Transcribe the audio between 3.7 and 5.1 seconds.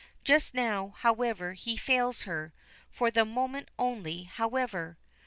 only, however.